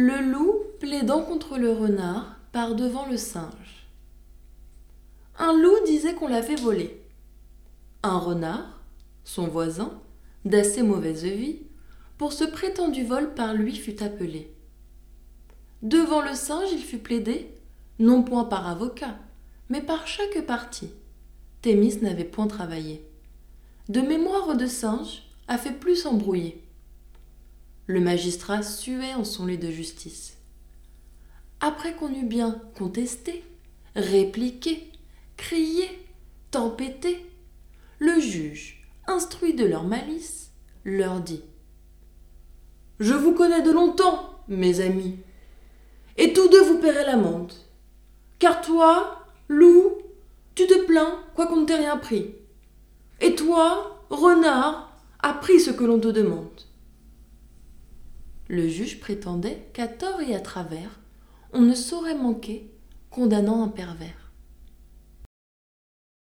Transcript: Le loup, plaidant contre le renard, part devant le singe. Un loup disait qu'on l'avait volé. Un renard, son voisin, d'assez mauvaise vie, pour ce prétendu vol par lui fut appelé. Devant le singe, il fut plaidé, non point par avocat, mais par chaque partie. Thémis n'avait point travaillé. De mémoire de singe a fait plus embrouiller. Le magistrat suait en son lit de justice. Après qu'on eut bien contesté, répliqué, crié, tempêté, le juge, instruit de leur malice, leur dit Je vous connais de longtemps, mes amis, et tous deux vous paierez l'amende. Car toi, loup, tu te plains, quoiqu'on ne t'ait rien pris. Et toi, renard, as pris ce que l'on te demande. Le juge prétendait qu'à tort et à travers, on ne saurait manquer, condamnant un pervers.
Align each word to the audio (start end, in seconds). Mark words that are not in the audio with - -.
Le 0.00 0.20
loup, 0.20 0.54
plaidant 0.78 1.22
contre 1.22 1.58
le 1.58 1.72
renard, 1.72 2.38
part 2.52 2.76
devant 2.76 3.06
le 3.06 3.16
singe. 3.16 3.88
Un 5.36 5.52
loup 5.52 5.74
disait 5.86 6.14
qu'on 6.14 6.28
l'avait 6.28 6.54
volé. 6.54 7.02
Un 8.04 8.16
renard, 8.16 8.80
son 9.24 9.48
voisin, 9.48 10.00
d'assez 10.44 10.84
mauvaise 10.84 11.24
vie, 11.24 11.62
pour 12.16 12.32
ce 12.32 12.44
prétendu 12.44 13.02
vol 13.02 13.34
par 13.34 13.54
lui 13.54 13.74
fut 13.74 14.00
appelé. 14.00 14.54
Devant 15.82 16.22
le 16.22 16.34
singe, 16.34 16.70
il 16.70 16.84
fut 16.84 16.98
plaidé, 16.98 17.52
non 17.98 18.22
point 18.22 18.44
par 18.44 18.68
avocat, 18.68 19.16
mais 19.68 19.80
par 19.80 20.06
chaque 20.06 20.46
partie. 20.46 20.92
Thémis 21.60 21.98
n'avait 22.02 22.22
point 22.22 22.46
travaillé. 22.46 23.04
De 23.88 24.00
mémoire 24.00 24.56
de 24.56 24.66
singe 24.66 25.24
a 25.48 25.58
fait 25.58 25.72
plus 25.72 26.06
embrouiller. 26.06 26.67
Le 27.88 28.00
magistrat 28.00 28.62
suait 28.62 29.14
en 29.14 29.24
son 29.24 29.46
lit 29.46 29.56
de 29.56 29.70
justice. 29.70 30.36
Après 31.60 31.94
qu'on 31.94 32.12
eut 32.12 32.26
bien 32.26 32.60
contesté, 32.76 33.42
répliqué, 33.96 34.92
crié, 35.38 35.88
tempêté, 36.50 37.24
le 37.98 38.20
juge, 38.20 38.86
instruit 39.06 39.54
de 39.54 39.64
leur 39.64 39.84
malice, 39.84 40.50
leur 40.84 41.22
dit 41.22 41.40
Je 43.00 43.14
vous 43.14 43.32
connais 43.32 43.62
de 43.62 43.70
longtemps, 43.70 44.38
mes 44.48 44.80
amis, 44.80 45.16
et 46.18 46.34
tous 46.34 46.48
deux 46.50 46.64
vous 46.64 46.80
paierez 46.80 47.06
l'amende. 47.06 47.54
Car 48.38 48.60
toi, 48.60 49.24
loup, 49.48 49.96
tu 50.54 50.66
te 50.66 50.84
plains, 50.84 51.24
quoiqu'on 51.34 51.62
ne 51.62 51.64
t'ait 51.64 51.76
rien 51.76 51.96
pris. 51.96 52.34
Et 53.22 53.34
toi, 53.34 54.04
renard, 54.10 54.94
as 55.20 55.32
pris 55.32 55.58
ce 55.58 55.70
que 55.70 55.84
l'on 55.84 55.98
te 55.98 56.08
demande. 56.08 56.68
Le 58.48 58.66
juge 58.66 58.98
prétendait 58.98 59.68
qu'à 59.74 59.86
tort 59.86 60.22
et 60.22 60.34
à 60.34 60.40
travers, 60.40 61.00
on 61.52 61.60
ne 61.60 61.74
saurait 61.74 62.14
manquer, 62.14 62.70
condamnant 63.10 63.62
un 63.62 63.68
pervers. 63.68 64.27